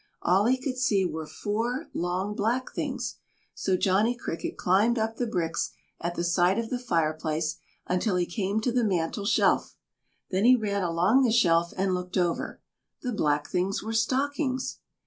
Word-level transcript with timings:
All 0.23 0.45
he 0.47 0.57
could 0.59 0.79
see 0.79 1.05
were 1.05 1.27
four 1.27 1.89
long 1.93 2.33
black 2.33 2.73
things, 2.73 3.17
so 3.53 3.77
Johnny 3.77 4.15
Cricket 4.15 4.57
climbed 4.57 4.97
up 4.97 5.17
the 5.17 5.27
bricks 5.27 5.73
at 5.99 6.15
the 6.15 6.23
side 6.23 6.57
of 6.57 6.71
the 6.71 6.79
fireplace 6.79 7.57
until 7.85 8.15
he 8.15 8.25
came 8.25 8.59
to 8.61 8.71
the 8.71 8.83
mantel 8.83 9.25
shelf, 9.25 9.75
then 10.31 10.43
he 10.43 10.55
ran 10.55 10.81
along 10.81 11.21
the 11.21 11.31
shelf 11.31 11.71
and 11.77 11.93
looked 11.93 12.17
over. 12.17 12.59
The 13.03 13.13
black 13.13 13.47
things 13.49 13.83
were 13.83 13.93
stockings. 13.93 14.79